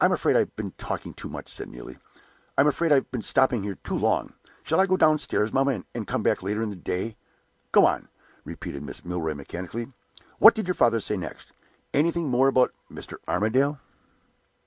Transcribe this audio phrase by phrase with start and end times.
[0.00, 1.98] "I'm afraid I've been talking too much," said Neelie.
[2.56, 4.32] "I'm afraid I've been stopping here too long.
[4.62, 7.14] Shall I go downstairs, mamma, and come back later in the day?"
[7.70, 8.08] "Go on,"
[8.46, 9.04] repeated Mrs.
[9.04, 9.92] Milroy, mechanically.
[10.38, 11.52] "What did your father say next?
[11.92, 13.18] Anything more about Mr.
[13.28, 13.78] Armadale?"